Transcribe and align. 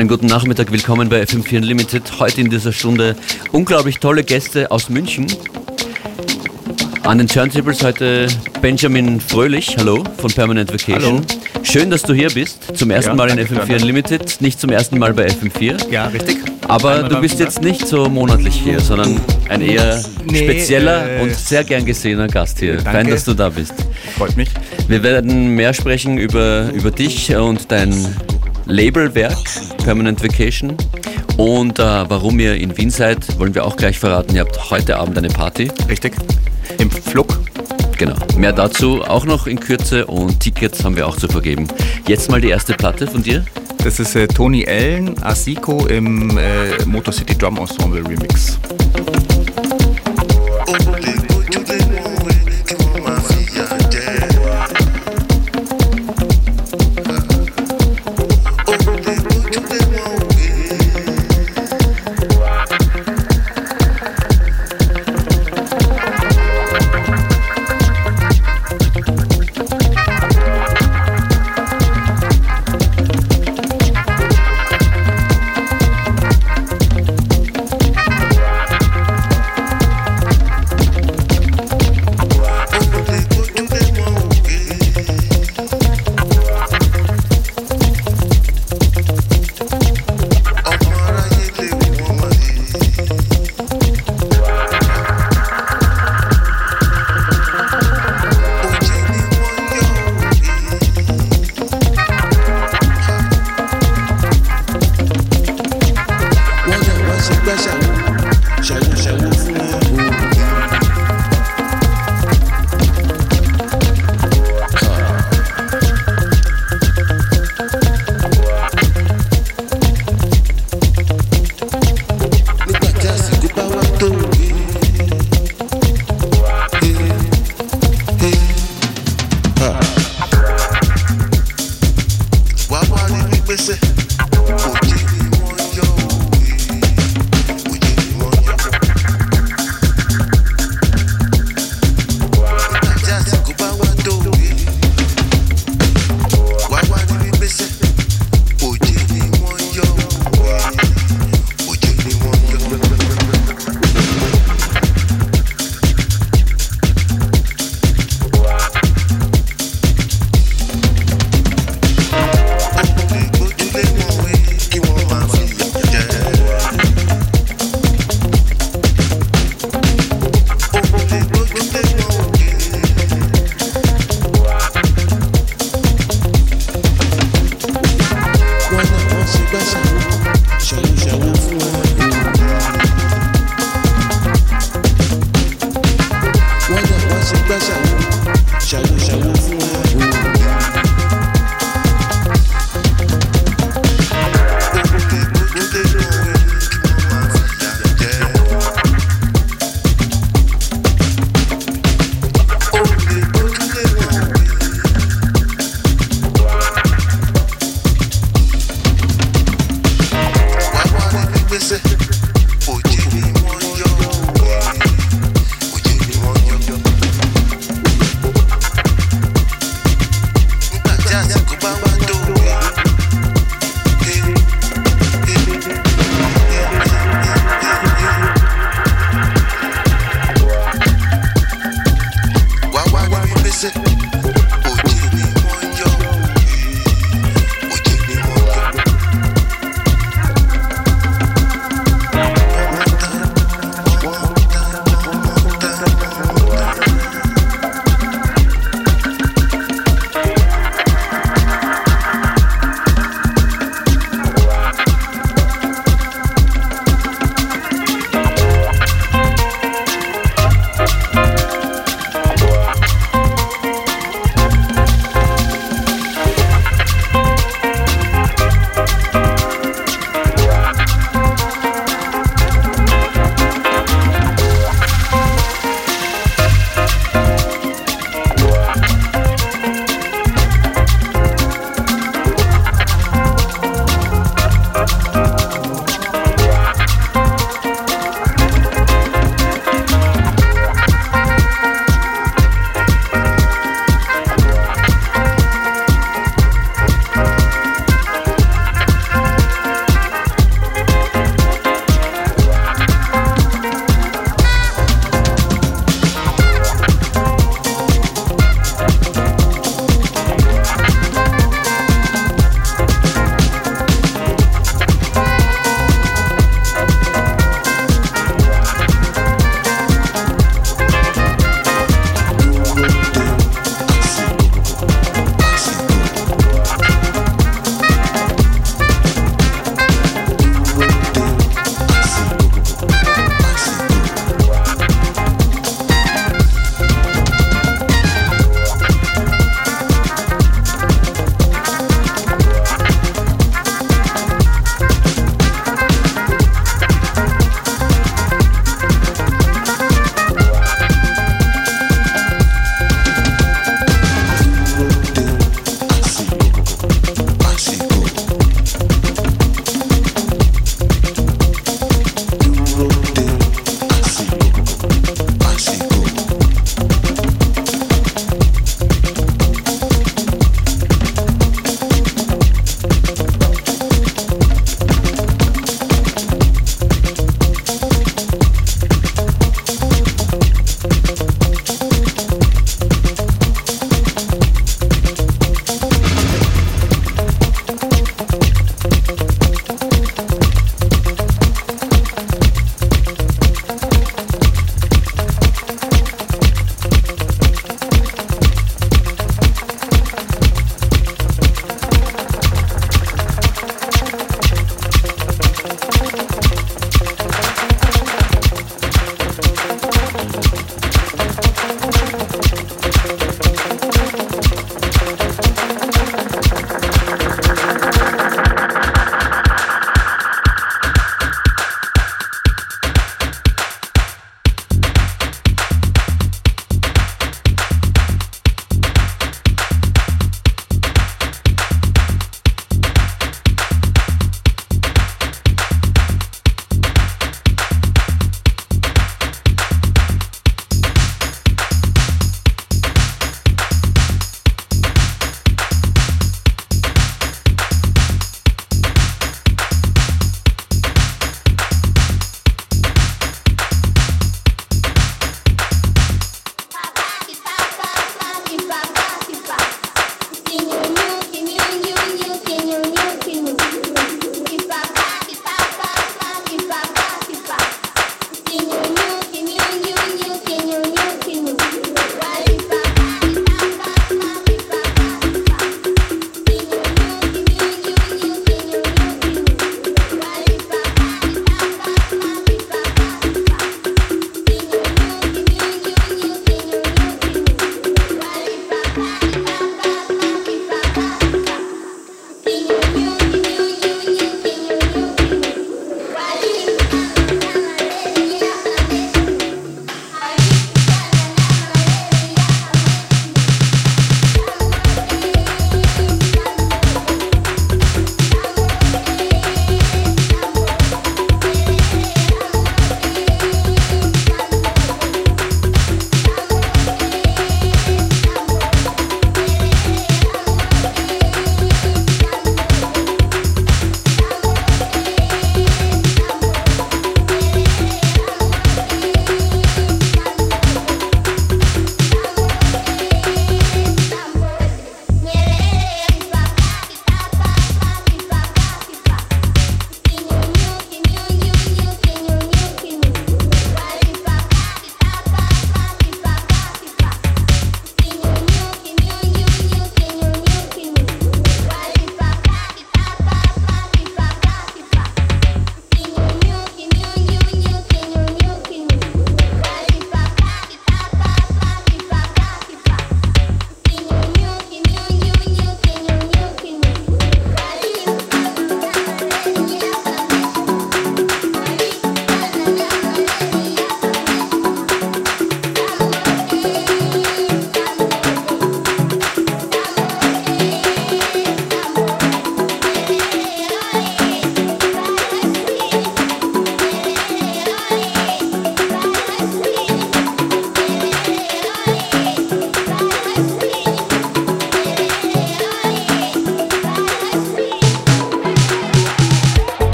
Schönen 0.00 0.08
guten 0.08 0.28
Nachmittag, 0.28 0.72
willkommen 0.72 1.10
bei 1.10 1.22
FM4 1.24 1.58
Unlimited. 1.58 2.20
Heute 2.20 2.40
in 2.40 2.48
dieser 2.48 2.72
Stunde 2.72 3.16
unglaublich 3.52 3.98
tolle 3.98 4.24
Gäste 4.24 4.70
aus 4.70 4.88
München. 4.88 5.26
An 7.02 7.18
den 7.18 7.28
Turntables 7.28 7.84
heute 7.84 8.26
Benjamin 8.62 9.20
Fröhlich, 9.20 9.76
hallo, 9.76 10.02
von 10.16 10.32
Permanent 10.32 10.72
Vacation. 10.72 11.16
Hallo. 11.16 11.64
Schön, 11.64 11.90
dass 11.90 12.00
du 12.00 12.14
hier 12.14 12.30
bist. 12.30 12.78
Zum 12.78 12.90
ersten 12.90 13.10
Ja, 13.10 13.14
Mal 13.14 13.28
in 13.28 13.36
danke, 13.36 13.52
FM4 13.52 13.58
danke. 13.58 13.74
Unlimited, 13.74 14.40
nicht 14.40 14.58
zum 14.58 14.70
ersten 14.70 14.98
Mal 14.98 15.12
bei 15.12 15.26
FM4. 15.26 15.90
Ja, 15.90 16.06
richtig. 16.06 16.38
Aber 16.66 16.94
Einmal 16.94 17.10
du 17.10 17.20
bist 17.20 17.38
jetzt 17.38 17.60
nicht 17.60 17.86
so 17.86 18.08
monatlich 18.08 18.54
hier, 18.54 18.80
sondern 18.80 19.20
ein 19.50 19.60
eher 19.60 20.02
Nee, 20.24 20.44
spezieller 20.44 21.18
äh, 21.18 21.22
und 21.22 21.34
sehr 21.34 21.62
gern 21.62 21.84
gesehener 21.84 22.28
Gast 22.28 22.58
hier. 22.58 22.76
danke. 22.76 22.90
Fein, 22.90 23.10
dass 23.10 23.24
du 23.26 23.34
da 23.34 23.50
bist. 23.50 23.74
Freut 24.16 24.34
mich. 24.38 24.48
Wir 24.88 25.02
werden 25.02 25.48
mehr 25.56 25.74
sprechen 25.74 26.16
über, 26.16 26.70
über 26.72 26.90
dich 26.90 27.36
und 27.36 27.70
dein 27.70 27.92
Labelwerk 28.70 29.36
Permanent 29.84 30.22
Vacation. 30.22 30.76
Und 31.36 31.78
äh, 31.78 31.82
warum 31.82 32.38
ihr 32.38 32.54
in 32.54 32.76
Wien 32.76 32.90
seid, 32.90 33.38
wollen 33.38 33.54
wir 33.54 33.64
auch 33.64 33.76
gleich 33.76 33.98
verraten. 33.98 34.34
Ihr 34.34 34.42
habt 34.42 34.70
heute 34.70 34.96
Abend 34.98 35.18
eine 35.18 35.28
Party. 35.28 35.70
Richtig. 35.88 36.14
Im 36.78 36.90
Flug. 36.90 37.40
Genau. 37.98 38.16
Mehr 38.36 38.52
dazu 38.52 39.02
auch 39.02 39.24
noch 39.24 39.46
in 39.46 39.58
Kürze 39.58 40.06
und 40.06 40.40
Tickets 40.40 40.84
haben 40.84 40.96
wir 40.96 41.06
auch 41.06 41.16
zu 41.16 41.28
vergeben. 41.28 41.66
Jetzt 42.06 42.30
mal 42.30 42.40
die 42.40 42.48
erste 42.48 42.74
Platte 42.74 43.06
von 43.06 43.22
dir. 43.22 43.44
Das 43.82 43.98
ist 43.98 44.14
äh, 44.14 44.28
Tony 44.28 44.66
Allen, 44.66 45.20
Asiko 45.22 45.86
im 45.86 46.38
äh, 46.38 46.84
Motor 46.86 47.12
City 47.12 47.36
Drum 47.36 47.58
Ensemble 47.58 48.06
Remix. 48.06 48.58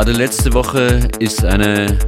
Gerade 0.00 0.12
letzte 0.12 0.54
Woche 0.54 0.98
ist 1.18 1.44
eine 1.44 1.98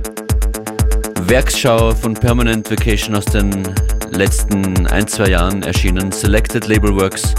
Werksschau 1.26 1.94
von 1.94 2.14
Permanent 2.14 2.70
Vacation 2.70 3.14
aus 3.14 3.26
den 3.26 3.68
letzten 4.12 4.86
ein, 4.86 5.06
zwei 5.06 5.28
Jahren 5.28 5.62
erschienen. 5.62 6.10
Selected 6.10 6.68
Label 6.68 6.96
Works. 6.96 7.34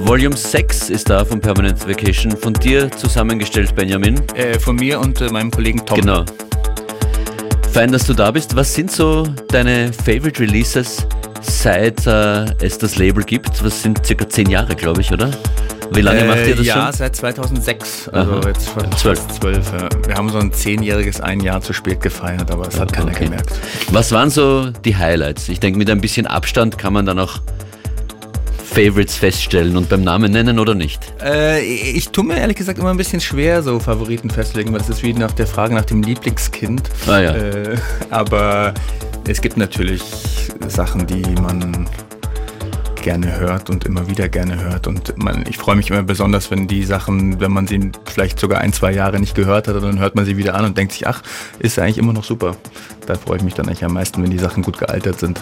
Volume 0.00 0.34
6 0.34 0.88
ist 0.88 1.10
da 1.10 1.22
von 1.22 1.42
Permanent 1.42 1.86
Vacation. 1.86 2.34
Von 2.34 2.54
dir 2.54 2.90
zusammengestellt, 2.90 3.76
Benjamin. 3.76 4.18
Äh, 4.34 4.58
von 4.58 4.76
mir 4.76 4.98
und 4.98 5.20
äh, 5.20 5.28
meinem 5.28 5.50
Kollegen 5.50 5.84
Tom. 5.84 6.00
Genau. 6.00 6.24
Fein, 7.74 7.92
dass 7.92 8.06
du 8.06 8.14
da 8.14 8.30
bist. 8.30 8.56
Was 8.56 8.72
sind 8.72 8.90
so 8.90 9.24
deine 9.50 9.92
Favorite 9.92 10.40
Releases, 10.40 11.06
seit 11.42 12.06
äh, 12.06 12.46
es 12.64 12.78
das 12.78 12.96
Label 12.96 13.22
gibt? 13.22 13.62
Was 13.62 13.82
sind 13.82 14.06
circa 14.06 14.26
zehn 14.26 14.48
Jahre, 14.48 14.74
glaube 14.74 15.02
ich, 15.02 15.12
oder? 15.12 15.30
Wie 15.92 16.00
lange 16.00 16.20
Äh, 16.20 16.26
macht 16.26 16.46
ihr 16.46 16.56
das 16.56 16.66
ja, 16.66 16.84
schon? 16.86 16.92
seit 16.92 17.16
2006. 17.16 18.08
Also 18.08 18.32
Aha. 18.32 18.48
jetzt 18.48 18.70
Zwölf. 18.98 19.28
zwölf. 19.28 19.72
ja. 19.72 19.88
Wir 20.06 20.14
haben 20.14 20.28
so 20.30 20.38
ein 20.38 20.52
zehnjähriges 20.52 21.20
ein 21.20 21.40
Jahr 21.40 21.60
zu 21.60 21.72
spät 21.72 22.00
gefeiert, 22.00 22.50
aber 22.50 22.64
das 22.64 22.78
hat 22.78 22.92
keiner 22.92 23.10
Okay. 23.12 23.24
gemerkt. 23.24 23.50
Was 23.92 24.12
waren 24.12 24.30
so 24.30 24.70
die 24.84 24.96
Highlights? 24.96 25.48
Ich 25.48 25.60
denke, 25.60 25.78
mit 25.78 25.88
ein 25.90 26.00
bisschen 26.00 26.26
Abstand 26.26 26.76
kann 26.78 26.92
man 26.92 27.06
dann 27.06 27.18
auch 27.18 27.40
Favorites 28.64 29.16
feststellen 29.16 29.74
und 29.76 29.88
beim 29.88 30.02
Namen 30.02 30.32
nennen 30.32 30.58
oder 30.58 30.74
nicht. 30.74 31.00
Äh, 31.24 31.62
ich 31.64 32.10
tue 32.10 32.24
mir 32.24 32.36
ehrlich 32.36 32.56
gesagt 32.56 32.78
immer 32.78 32.90
ein 32.90 32.98
bisschen 32.98 33.20
schwer, 33.22 33.62
so 33.62 33.80
Favoriten 33.80 34.28
festlegen, 34.28 34.70
weil 34.72 34.80
das 34.80 34.90
ist 34.90 35.02
wie 35.02 35.14
nach 35.14 35.32
der 35.32 35.46
Frage 35.46 35.74
nach 35.74 35.84
dem 35.86 36.02
Lieblingskind. 36.02 36.82
Ah 37.06 37.18
ja. 37.20 37.34
Äh, 37.34 37.76
aber 38.10 38.74
es 39.26 39.40
gibt 39.40 39.56
natürlich 39.56 40.02
Sachen, 40.68 41.06
die 41.06 41.22
man 41.40 41.88
gerne 43.06 43.38
hört 43.38 43.70
und 43.70 43.84
immer 43.84 44.08
wieder 44.08 44.28
gerne 44.28 44.60
hört. 44.60 44.88
Und 44.88 45.16
man, 45.16 45.44
ich 45.48 45.58
freue 45.58 45.76
mich 45.76 45.90
immer 45.90 46.02
besonders, 46.02 46.50
wenn 46.50 46.66
die 46.66 46.82
Sachen, 46.82 47.38
wenn 47.38 47.52
man 47.52 47.68
sie 47.68 47.92
vielleicht 48.04 48.40
sogar 48.40 48.62
ein, 48.62 48.72
zwei 48.72 48.92
Jahre 48.92 49.20
nicht 49.20 49.36
gehört 49.36 49.68
hat, 49.68 49.76
dann 49.76 50.00
hört 50.00 50.16
man 50.16 50.24
sie 50.24 50.36
wieder 50.36 50.56
an 50.56 50.64
und 50.64 50.76
denkt 50.76 50.92
sich, 50.92 51.06
ach, 51.06 51.22
ist 51.60 51.76
ja 51.76 51.84
eigentlich 51.84 51.98
immer 51.98 52.12
noch 52.12 52.24
super. 52.24 52.56
Da 53.06 53.14
freue 53.14 53.36
ich 53.36 53.44
mich 53.44 53.54
dann 53.54 53.68
eigentlich 53.68 53.84
am 53.84 53.92
meisten, 53.92 54.24
wenn 54.24 54.30
die 54.30 54.40
Sachen 54.40 54.64
gut 54.64 54.78
gealtert 54.78 55.20
sind. 55.20 55.40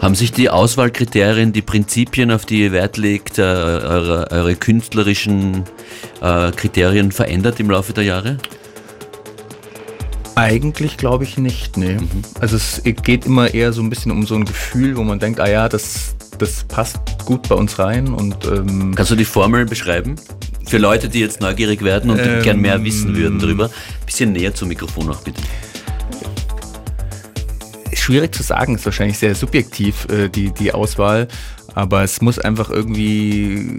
Haben 0.00 0.14
sich 0.14 0.30
die 0.30 0.48
Auswahlkriterien, 0.48 1.52
die 1.52 1.60
Prinzipien, 1.60 2.30
auf 2.30 2.46
die 2.46 2.60
ihr 2.60 2.70
Wert 2.70 2.96
legt, 2.98 3.36
äh, 3.38 3.42
eure, 3.42 4.30
eure 4.30 4.54
künstlerischen 4.54 5.64
äh, 6.20 6.52
Kriterien 6.52 7.10
verändert 7.10 7.58
im 7.58 7.68
Laufe 7.68 7.92
der 7.94 8.04
Jahre? 8.04 8.38
Eigentlich 10.36 10.98
glaube 10.98 11.24
ich 11.24 11.36
nicht, 11.36 11.76
nee. 11.76 11.96
Also 12.40 12.54
es 12.54 12.80
geht 12.84 13.26
immer 13.26 13.52
eher 13.52 13.72
so 13.72 13.82
ein 13.82 13.90
bisschen 13.90 14.12
um 14.12 14.24
so 14.24 14.36
ein 14.36 14.44
Gefühl, 14.44 14.96
wo 14.96 15.02
man 15.02 15.18
denkt, 15.18 15.40
ah 15.40 15.48
ja, 15.48 15.68
das, 15.68 16.14
das 16.42 16.64
passt 16.64 16.98
gut 17.24 17.48
bei 17.48 17.54
uns 17.54 17.78
rein 17.78 18.08
und 18.08 18.44
ähm, 18.46 18.94
Kannst 18.94 19.10
du 19.10 19.16
die 19.16 19.24
Formel 19.24 19.64
beschreiben? 19.64 20.16
Für 20.66 20.78
Leute, 20.78 21.08
die 21.08 21.20
jetzt 21.20 21.40
neugierig 21.40 21.82
werden 21.82 22.10
und 22.10 22.18
Ähm, 22.18 22.42
gern 22.42 22.60
mehr 22.60 22.82
wissen 22.84 23.16
würden 23.16 23.38
darüber. 23.38 23.70
Bisschen 24.06 24.32
näher 24.32 24.54
zum 24.54 24.68
Mikrofon 24.68 25.08
auch 25.10 25.20
bitte. 25.22 25.40
schwierig 27.94 28.34
zu 28.34 28.42
sagen, 28.42 28.74
ist 28.74 28.84
wahrscheinlich 28.84 29.16
sehr 29.16 29.34
subjektiv, 29.36 30.08
äh, 30.10 30.28
die, 30.28 30.50
die 30.50 30.72
Auswahl, 30.72 31.28
aber 31.74 32.02
es 32.02 32.20
muss 32.20 32.40
einfach 32.40 32.68
irgendwie 32.68 33.78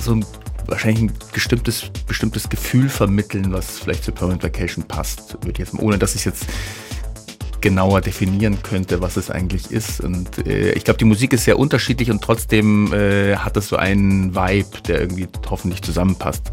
so 0.00 0.14
ein 0.14 0.24
wahrscheinlich 0.66 1.02
ein 1.02 1.12
bestimmtes, 1.32 1.90
bestimmtes 2.06 2.48
Gefühl 2.48 2.88
vermitteln, 2.88 3.52
was 3.52 3.78
vielleicht 3.78 4.04
zu 4.04 4.12
Permanent 4.12 4.42
Vacation 4.42 4.84
passt, 4.84 5.34
würde 5.34 5.52
ich 5.52 5.58
jetzt, 5.58 5.74
ohne 5.74 5.98
dass 5.98 6.14
ich 6.14 6.24
jetzt 6.24 6.46
genauer 7.60 8.00
definieren 8.00 8.62
könnte, 8.62 9.00
was 9.00 9.16
es 9.16 9.30
eigentlich 9.30 9.70
ist. 9.70 10.00
Und 10.00 10.46
äh, 10.46 10.72
ich 10.72 10.84
glaube, 10.84 10.98
die 10.98 11.04
Musik 11.04 11.32
ist 11.32 11.44
sehr 11.44 11.58
unterschiedlich 11.58 12.10
und 12.10 12.22
trotzdem 12.22 12.92
äh, 12.92 13.36
hat 13.36 13.56
es 13.56 13.68
so 13.68 13.76
einen 13.76 14.34
Vibe, 14.34 14.82
der 14.86 15.00
irgendwie 15.00 15.28
hoffentlich 15.48 15.82
zusammenpasst. 15.82 16.52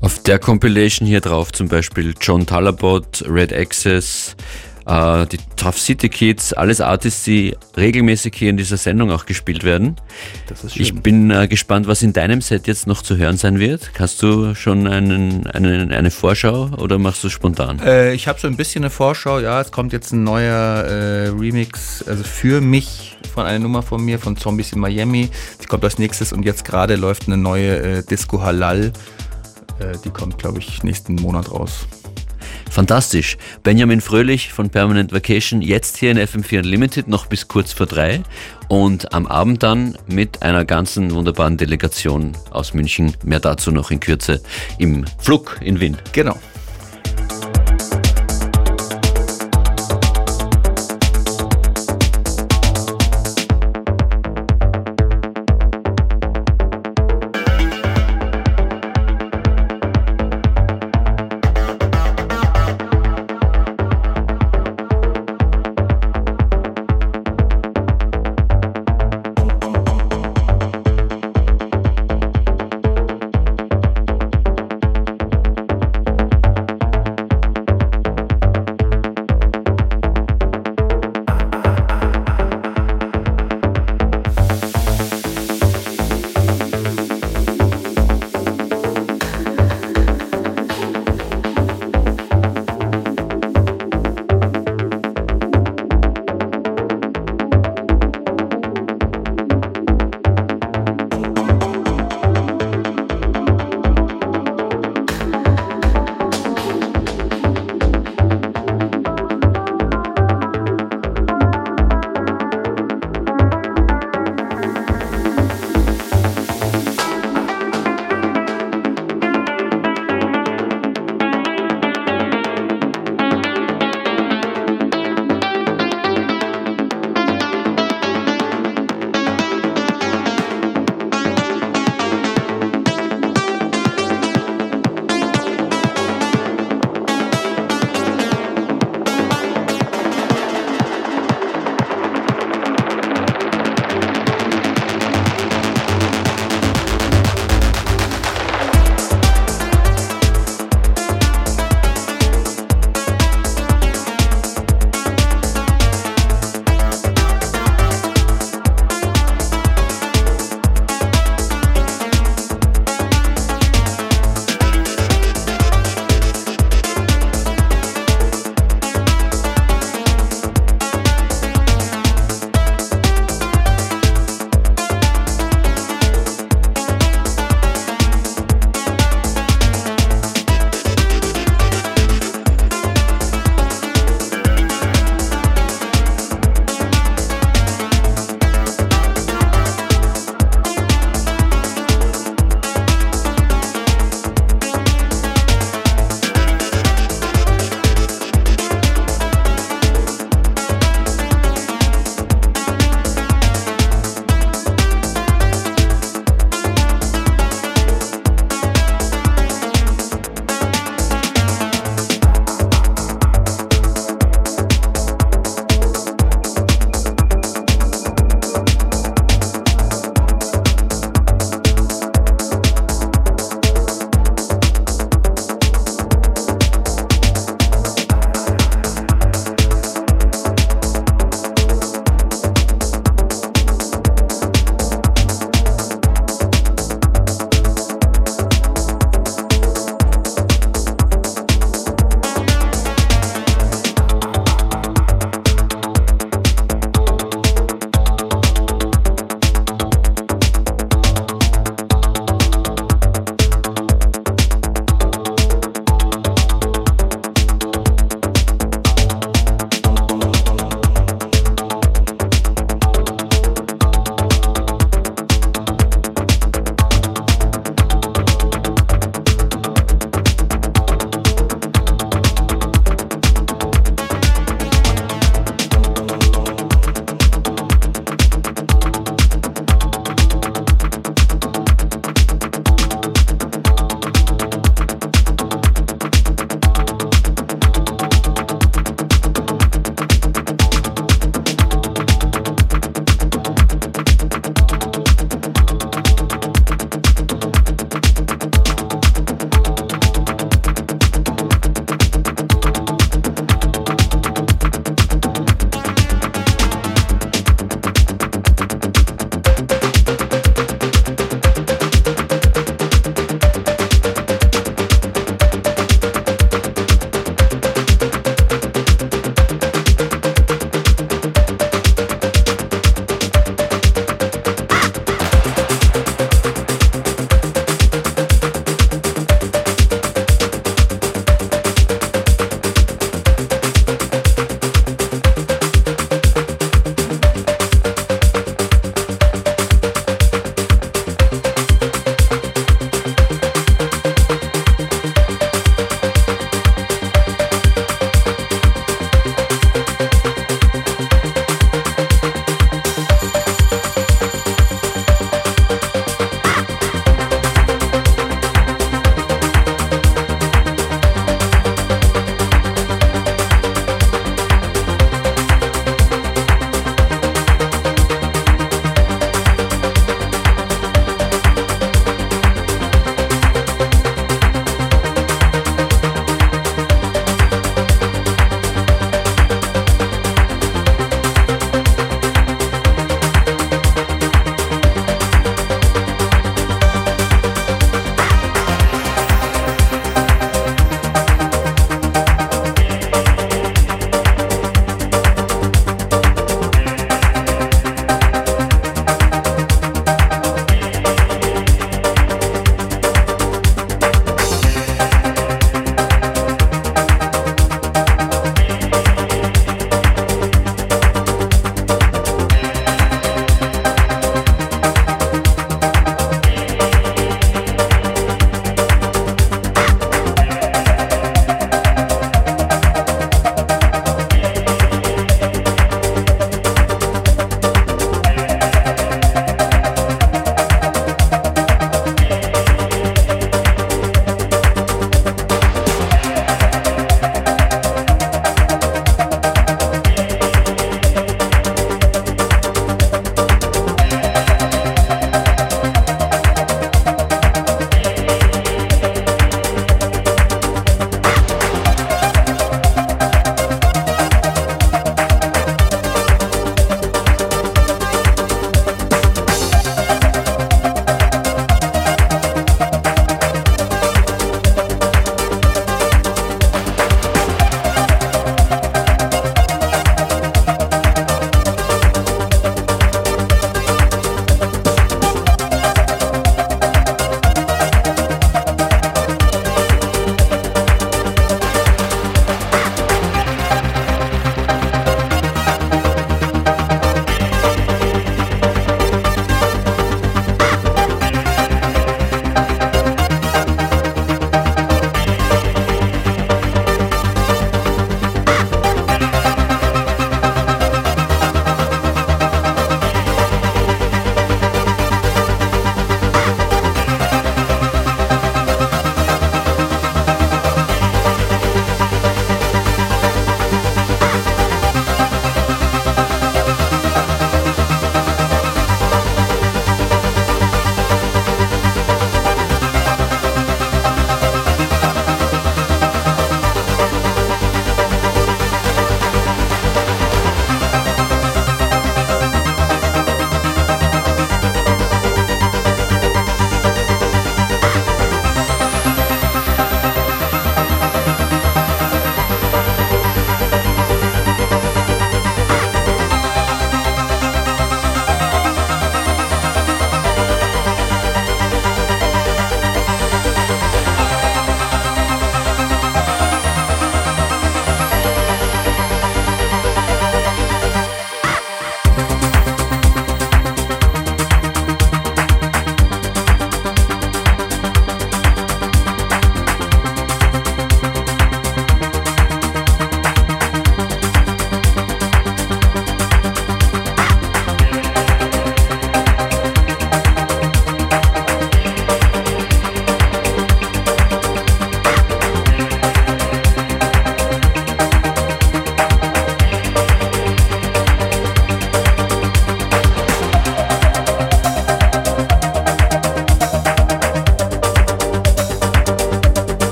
Auf 0.00 0.22
der 0.22 0.38
Compilation 0.38 1.08
hier 1.08 1.20
drauf 1.20 1.52
zum 1.52 1.68
Beispiel 1.68 2.14
John 2.20 2.46
Talabot, 2.46 3.24
Red 3.28 3.52
Access, 3.52 4.36
äh, 4.88 5.26
die 5.26 5.38
Tough 5.56 5.78
City 5.78 6.08
Kids, 6.08 6.52
alles 6.52 6.80
Artists, 6.80 7.24
die 7.24 7.54
regelmäßig 7.76 8.34
hier 8.34 8.50
in 8.50 8.56
dieser 8.56 8.78
Sendung 8.78 9.10
auch 9.10 9.26
gespielt 9.26 9.62
werden. 9.62 9.96
Das 10.46 10.64
ist 10.64 10.74
schön. 10.74 10.82
Ich 10.82 10.94
bin 10.94 11.30
äh, 11.30 11.46
gespannt, 11.46 11.86
was 11.86 12.02
in 12.02 12.12
deinem 12.12 12.40
Set 12.40 12.66
jetzt 12.66 12.86
noch 12.86 13.02
zu 13.02 13.16
hören 13.16 13.36
sein 13.36 13.58
wird. 13.58 13.90
Hast 13.98 14.22
du 14.22 14.54
schon 14.54 14.86
einen, 14.86 15.46
einen, 15.46 15.92
eine 15.92 16.10
Vorschau 16.10 16.70
oder 16.78 16.98
machst 16.98 17.22
du 17.22 17.28
spontan? 17.28 17.80
Äh, 17.80 18.14
ich 18.14 18.26
habe 18.28 18.40
so 18.40 18.48
ein 18.48 18.56
bisschen 18.56 18.82
eine 18.84 18.90
Vorschau. 18.90 19.40
Ja, 19.40 19.60
es 19.60 19.70
kommt 19.70 19.92
jetzt 19.92 20.12
ein 20.12 20.24
neuer 20.24 20.84
äh, 20.84 21.28
Remix, 21.28 22.02
also 22.06 22.24
für 22.24 22.60
mich 22.60 23.16
von 23.34 23.44
einer 23.44 23.58
Nummer 23.58 23.82
von 23.82 24.02
mir, 24.02 24.18
von 24.18 24.36
Zombies 24.36 24.72
in 24.72 24.80
Miami. 24.80 25.28
Die 25.62 25.66
kommt 25.66 25.84
als 25.84 25.98
nächstes 25.98 26.32
und 26.32 26.44
jetzt 26.44 26.64
gerade 26.64 26.96
läuft 26.96 27.26
eine 27.26 27.36
neue 27.36 27.98
äh, 27.98 28.02
Disco 28.02 28.40
Halal. 28.42 28.92
Äh, 29.80 29.98
die 30.04 30.10
kommt, 30.10 30.38
glaube 30.38 30.60
ich, 30.60 30.82
nächsten 30.82 31.14
Monat 31.16 31.50
raus. 31.50 31.86
Fantastisch. 32.78 33.38
Benjamin 33.64 34.00
Fröhlich 34.00 34.52
von 34.52 34.70
Permanent 34.70 35.12
Vacation, 35.12 35.62
jetzt 35.62 35.96
hier 35.96 36.12
in 36.12 36.16
FM4 36.16 36.58
Unlimited, 36.60 37.08
noch 37.08 37.26
bis 37.26 37.48
kurz 37.48 37.72
vor 37.72 37.86
drei. 37.86 38.22
Und 38.68 39.12
am 39.12 39.26
Abend 39.26 39.64
dann 39.64 39.98
mit 40.06 40.42
einer 40.42 40.64
ganzen 40.64 41.12
wunderbaren 41.12 41.56
Delegation 41.56 42.36
aus 42.50 42.74
München. 42.74 43.16
Mehr 43.24 43.40
dazu 43.40 43.72
noch 43.72 43.90
in 43.90 43.98
Kürze 43.98 44.40
im 44.78 45.04
Flug 45.18 45.58
in 45.60 45.80
Wien. 45.80 45.96
Genau. 46.12 46.38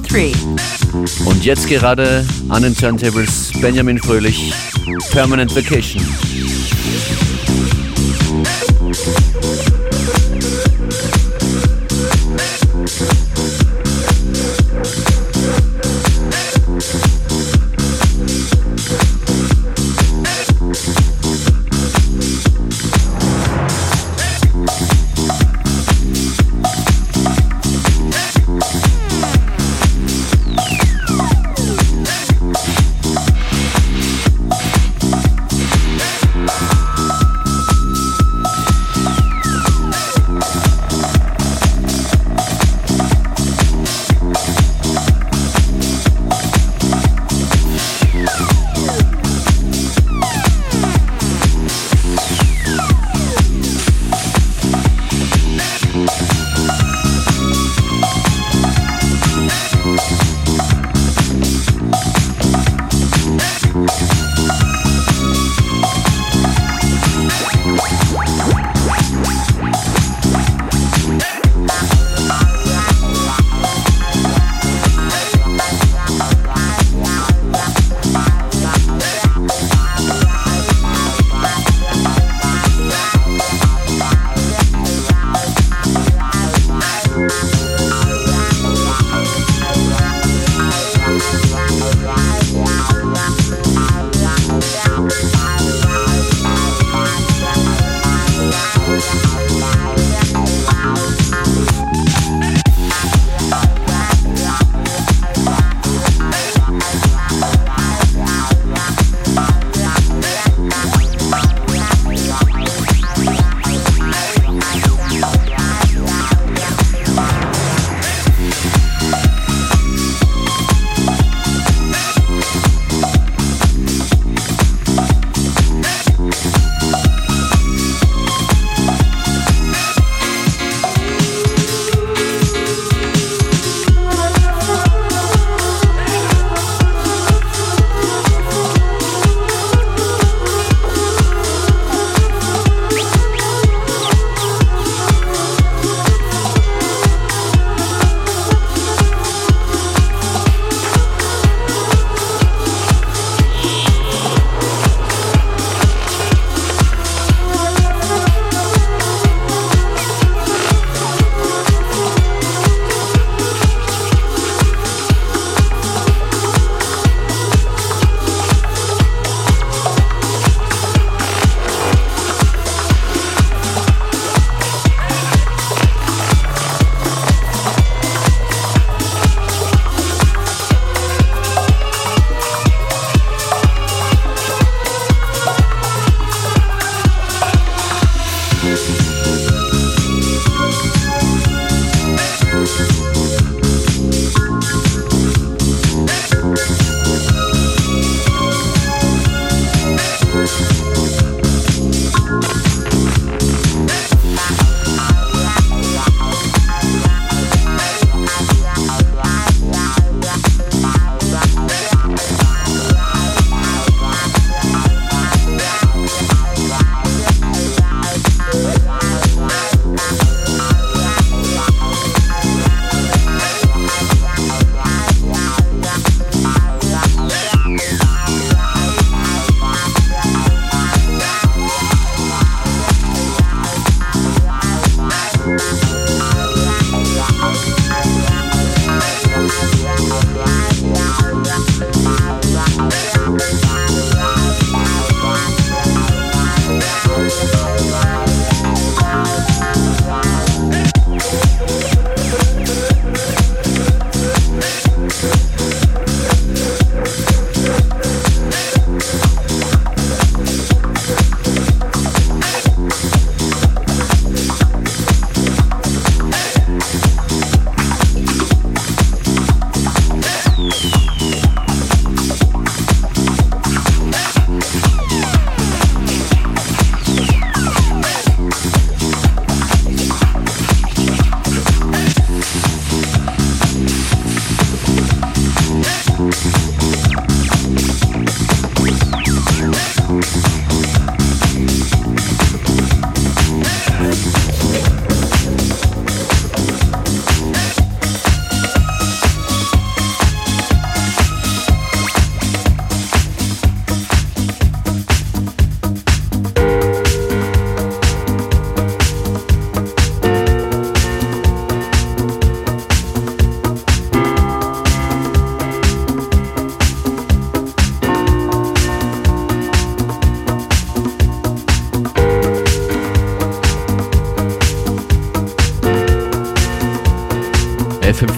3. 0.00 0.32
Und 1.26 1.44
jetzt 1.44 1.68
gerade 1.68 2.24
an 2.48 2.62
den 2.62 2.74
Turntables 2.74 3.52
Benjamin 3.60 3.98
Fröhlich, 3.98 4.52
Permanent 5.10 5.54
Vacation. 5.54 6.02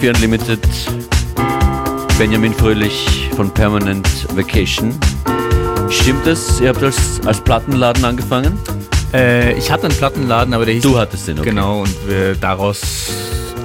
FM4 0.05 0.15
Unlimited. 0.15 0.59
Benjamin 2.17 2.53
Fröhlich 2.53 3.29
von 3.35 3.51
Permanent 3.51 4.07
Vacation. 4.35 4.93
Stimmt 5.89 6.27
es? 6.27 6.59
Ihr 6.59 6.69
habt 6.69 6.83
als, 6.83 7.21
als 7.25 7.41
Plattenladen 7.41 8.05
angefangen? 8.05 8.57
Äh, 9.13 9.53
ich 9.53 9.71
hatte 9.71 9.87
einen 9.87 9.97
Plattenladen, 9.97 10.53
aber 10.53 10.65
der 10.65 10.75
hieß. 10.75 10.83
Du 10.83 10.97
hattest 10.97 11.27
den, 11.27 11.39
okay. 11.39 11.49
Genau, 11.49 11.81
und 11.81 11.95
wir 12.07 12.35
daraus, 12.35 12.81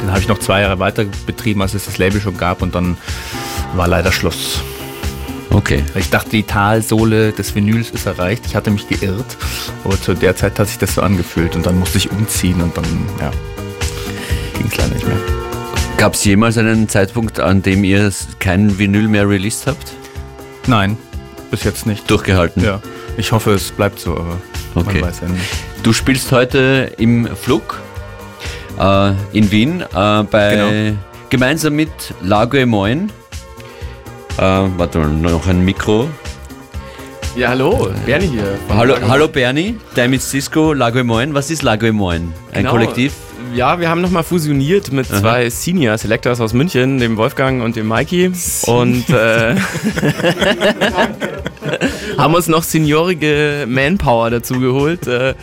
den 0.01 0.11
habe 0.11 0.21
ich 0.21 0.29
noch 0.29 0.39
zwei 0.39 0.63
Jahre 0.63 0.79
weiter 0.79 1.05
betrieben, 1.27 1.63
als 1.63 1.75
es 1.75 1.85
das 1.85 1.99
Label 1.99 2.21
schon 2.21 2.37
gab 2.37 2.63
und 2.63 2.75
dann 2.75 2.97
war 3.75 3.89
leider 3.89 4.13
Schluss. 4.13 4.61
Okay. 5.51 5.83
Ich 5.95 6.11
dachte, 6.11 6.31
die 6.31 6.45
Talsohle 6.45 7.33
des 7.33 7.55
Vinyls 7.55 7.91
ist 7.91 8.07
erreicht. 8.07 8.47
Ich 8.47 8.55
hatte 8.57 8.71
mich 8.71 8.89
geirrt, 8.89 9.37
aber 9.85 10.01
zu 10.01 10.15
der 10.15 10.37
Zeit 10.37 10.59
hat 10.59 10.69
sich 10.69 10.79
das 10.79 10.95
so 10.95 11.03
angefühlt 11.03 11.55
und 11.57 11.67
dann 11.67 11.79
musste 11.79 11.99
ich 11.99 12.11
umziehen 12.11 12.61
und 12.63 12.77
dann, 12.77 12.87
ja, 13.21 13.31
ging 14.57 14.69
es 14.69 14.77
leider 14.77 14.95
nicht 14.95 15.07
mehr. 15.07 15.50
Gab 16.01 16.15
es 16.15 16.25
jemals 16.25 16.57
einen 16.57 16.89
Zeitpunkt, 16.89 17.41
an 17.41 17.61
dem 17.61 17.85
ihr 17.85 18.11
kein 18.39 18.79
Vinyl 18.79 19.07
mehr 19.07 19.29
released 19.29 19.67
habt? 19.67 19.93
Nein, 20.67 20.97
bis 21.51 21.63
jetzt 21.65 21.85
nicht. 21.85 22.11
Durchgehalten? 22.11 22.65
Ja, 22.65 22.81
ich 23.19 23.33
hoffe, 23.33 23.51
es 23.53 23.71
bleibt 23.71 23.99
so, 24.01 24.13
aber 24.13 24.39
Okay. 24.75 25.01
man 25.01 25.09
weiß 25.11 25.21
ja 25.21 25.29
nicht. 25.29 25.45
Du 25.83 25.93
spielst 25.93 26.33
heute 26.33 26.91
im 26.97 27.29
Flug 27.37 27.83
äh, 28.79 29.11
in 29.35 29.51
Wien 29.51 29.83
äh, 29.83 30.23
bei 30.23 30.55
Genau. 30.55 30.97
gemeinsam 31.29 31.75
mit 31.75 31.91
Lago 32.23 32.57
e 32.57 32.65
Moin. 32.65 33.13
Äh, 34.39 34.41
warte 34.79 35.01
mal, 35.01 35.11
noch 35.11 35.47
ein 35.49 35.63
Mikro. 35.67 36.09
Ja, 37.37 37.51
hallo, 37.51 37.91
Bernie 38.07 38.29
hier. 38.29 38.59
Hallo, 38.71 38.97
hallo 39.07 39.29
Bernie, 39.29 39.77
Time 39.95 40.17
is 40.17 40.31
Cisco, 40.31 40.73
Lago 40.73 40.99
e 41.01 41.03
Moin. 41.03 41.35
Was 41.35 41.51
ist 41.51 41.63
Lago 41.63 41.85
e 41.85 41.93
Moin? 41.93 42.33
Ein 42.53 42.63
Genau. 42.63 42.71
Kollektiv? 42.71 43.13
Ja, 43.55 43.81
wir 43.81 43.89
haben 43.89 44.01
nochmal 44.01 44.23
fusioniert 44.23 44.93
mit 44.93 45.07
zwei 45.07 45.51
Senior 45.51 45.99
Selectors 45.99 46.41
aus 46.41 46.53
München, 46.53 46.99
dem 46.99 47.17
Wolfgang 47.17 47.63
und 47.63 47.77
dem 47.77 47.89
Mikey. 47.89 48.33
Und 48.67 49.09
äh, 49.11 49.57
haben 52.17 52.35
uns 52.35 52.49
noch 52.49 52.63
seniorige 52.63 53.67
Manpower 53.69 54.31
dazu 54.31 54.61
geholt 54.61 55.07
äh, 55.07 55.35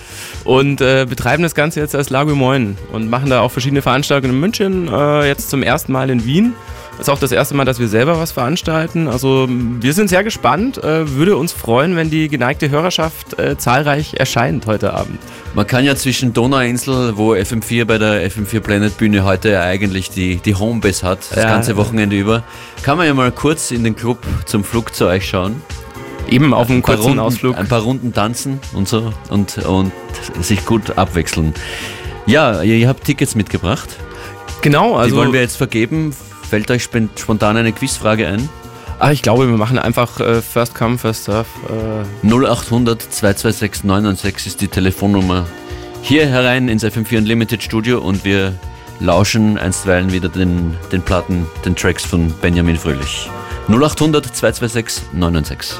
und 0.45 0.81
äh, 0.81 1.05
betreiben 1.07 1.43
das 1.43 1.55
Ganze 1.55 1.79
jetzt 1.79 1.95
als 1.95 2.09
Lago 2.09 2.35
Moin 2.35 2.77
und 2.91 3.09
machen 3.09 3.29
da 3.29 3.41
auch 3.41 3.51
verschiedene 3.51 3.81
Veranstaltungen 3.81 4.35
in 4.35 4.39
München, 4.39 4.87
äh, 4.87 5.27
jetzt 5.27 5.49
zum 5.49 5.63
ersten 5.63 5.91
Mal 5.91 6.09
in 6.09 6.25
Wien. 6.25 6.53
Ist 6.99 7.09
auch 7.11 7.19
das 7.19 7.31
erste 7.31 7.53
Mal, 7.55 7.63
dass 7.65 7.79
wir 7.79 7.87
selber 7.87 8.19
was 8.19 8.31
veranstalten. 8.31 9.07
Also 9.07 9.47
wir 9.49 9.93
sind 9.93 10.09
sehr 10.09 10.23
gespannt. 10.23 10.83
Äh, 10.83 11.07
würde 11.15 11.37
uns 11.37 11.53
freuen, 11.53 11.95
wenn 11.95 12.09
die 12.09 12.27
geneigte 12.27 12.71
Hörerschaft 12.71 13.37
äh, 13.37 13.55
zahlreich 13.55 14.15
erscheint 14.15 14.65
heute 14.65 14.93
Abend. 14.95 15.19
Man 15.53 15.67
kann 15.67 15.85
ja 15.85 15.95
zwischen 15.95 16.33
Donauinsel, 16.33 17.15
wo 17.15 17.33
FM4 17.35 17.85
bei 17.85 17.99
der 17.99 18.27
FM4 18.31 18.61
Planet 18.61 18.97
Bühne 18.97 19.23
heute 19.23 19.49
ja 19.51 19.61
eigentlich 19.61 20.09
die, 20.09 20.37
die 20.37 20.55
Homebase 20.55 21.05
hat, 21.05 21.19
das 21.29 21.43
Ja. 21.43 21.49
ganze 21.49 21.77
Wochenende 21.77 22.17
über, 22.17 22.43
kann 22.81 22.97
man 22.97 23.05
ja 23.05 23.13
mal 23.13 23.31
kurz 23.31 23.69
in 23.69 23.83
den 23.83 23.95
Club 23.95 24.17
zum 24.45 24.63
Flug 24.63 24.95
zu 24.95 25.05
euch 25.05 25.29
schauen. 25.29 25.61
Eben 26.27 26.51
auf 26.53 26.67
einem 26.69 26.81
kurzen 26.81 27.03
Runden, 27.03 27.19
Ausflug. 27.19 27.55
Ein 27.57 27.67
paar 27.67 27.81
Runden 27.83 28.11
tanzen 28.11 28.59
und 28.73 28.87
so 28.87 29.13
und, 29.29 29.59
und 29.59 29.91
sich 30.41 30.65
gut 30.65 30.97
abwechseln. 30.97 31.53
Ja, 32.25 32.63
ihr, 32.63 32.75
ihr 32.75 32.87
habt 32.89 33.03
Tickets 33.05 33.35
mitgebracht. 33.35 33.89
Genau, 34.61 34.95
Die 34.95 34.99
also 35.03 35.15
wollen 35.17 35.31
wir 35.31 35.41
jetzt 35.41 35.55
vergeben. 35.57 36.13
Fällt 36.49 36.71
euch 36.71 36.83
spontan 36.83 37.57
eine 37.57 37.71
Quizfrage 37.73 38.27
ein? 38.27 38.49
ah, 38.99 39.11
ich 39.11 39.21
glaube, 39.21 39.47
wir 39.47 39.57
machen 39.57 39.77
einfach 39.77 40.19
äh, 40.19 40.41
First 40.41 40.75
Come, 40.75 40.97
First 40.97 41.25
Serve. 41.25 41.47
Äh, 42.23 42.27
0800 42.27 43.01
226 43.01 43.83
996 43.83 44.47
ist 44.47 44.61
die 44.61 44.67
Telefonnummer 44.67 45.45
hier 46.01 46.27
herein 46.27 46.69
ins 46.69 46.83
FM4 46.83 47.17
Unlimited 47.17 47.61
Studio 47.61 47.99
und 47.99 48.23
wir 48.23 48.53
lauschen 48.99 49.57
einstweilen 49.57 50.11
wieder 50.11 50.29
den, 50.29 50.75
den 50.91 51.01
Platten, 51.01 51.45
den 51.65 51.75
Tracks 51.75 52.05
von 52.05 52.33
Benjamin 52.41 52.77
Fröhlich. 52.77 53.29
0800 53.67 54.25
226 54.25 55.03
996. 55.13 55.79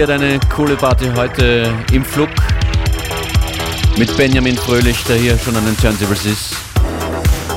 wird 0.00 0.10
eine 0.12 0.40
coole 0.48 0.76
Party 0.76 1.10
heute 1.14 1.70
im 1.92 2.02
Flug 2.02 2.30
mit 3.98 4.16
Benjamin 4.16 4.56
Fröhlich, 4.56 4.96
der 5.04 5.16
hier 5.16 5.38
schon 5.38 5.54
an 5.54 5.66
den 5.66 5.76
Turntables 5.76 6.24
ist. 6.24 6.56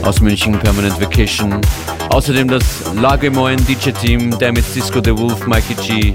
Aus 0.04 0.20
München, 0.20 0.60
Permanent 0.60 1.00
Vacation. 1.00 1.62
Außerdem 2.10 2.50
das 2.50 2.66
Lagemoin 2.96 3.66
DJ-Team, 3.66 4.38
Damage 4.40 4.66
Disco 4.76 5.00
The 5.02 5.18
Wolf, 5.18 5.48
Mikey 5.48 5.76
G. 5.76 6.14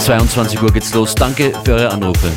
22 0.00 0.60
Uhr 0.60 0.72
geht's 0.72 0.92
los. 0.92 1.14
Danke 1.14 1.52
für 1.64 1.74
eure 1.74 1.90
Anrufe. 1.90 2.32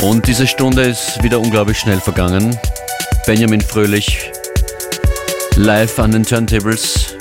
Und 0.00 0.26
diese 0.26 0.46
Stunde 0.46 0.82
ist 0.82 1.22
wieder 1.22 1.38
unglaublich 1.38 1.78
schnell 1.78 2.00
vergangen. 2.00 2.58
Benjamin 3.26 3.60
Fröhlich 3.60 4.32
live 5.56 5.98
an 5.98 6.12
den 6.12 6.22
Turntables. 6.22 7.16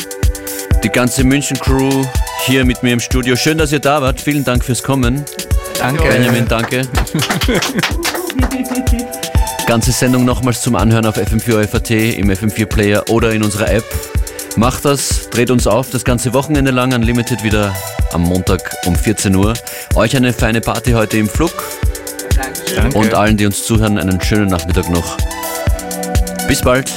Die 0.84 0.90
ganze 0.90 1.24
München-Crew 1.24 2.06
hier 2.46 2.66
mit 2.66 2.84
mir 2.84 2.94
im 2.94 3.00
Studio. 3.00 3.36
Schön, 3.36 3.58
dass 3.58 3.72
ihr 3.72 3.80
da 3.80 4.02
wart. 4.02 4.20
Vielen 4.20 4.44
Dank 4.44 4.64
fürs 4.64 4.84
Kommen. 4.84 5.24
Danke. 5.80 6.04
Benjamin, 6.04 6.48
danke. 6.48 6.82
Ganze 9.68 9.92
Sendung 9.92 10.26
nochmals 10.26 10.62
zum 10.62 10.76
Anhören 10.76 11.08
auf 11.08 11.18
FM4FAT, 11.18 12.12
im 12.14 12.30
FM4-Player 12.30 13.10
oder 13.10 13.32
in 13.32 13.42
unserer 13.42 13.72
App. 13.72 13.86
Macht 14.58 14.86
das, 14.86 15.30
dreht 15.32 15.50
uns 15.50 15.66
auf, 15.66 15.90
das 15.90 16.04
ganze 16.06 16.34
Wochenende 16.34 16.70
lang 16.72 16.94
Unlimited 16.94 17.44
wieder 17.44 17.76
am 18.14 18.22
Montag 18.22 18.76
um 18.86 18.96
14 18.96 19.36
Uhr. 19.36 19.54
Euch 19.96 20.16
eine 20.16 20.34
feine 20.34 20.62
Party 20.62 20.92
heute 20.92 21.18
im 21.18 21.28
Flug. 21.28 21.52
Danke. 22.76 22.96
Und 22.98 23.16
allen, 23.16 23.38
die 23.38 23.48
uns 23.48 23.66
zuhören, 23.66 23.98
einen 23.98 24.22
schönen 24.22 24.50
Nachmittag 24.50 24.90
noch. 24.90 25.18
Bis 26.48 26.62
bald. 26.62 26.92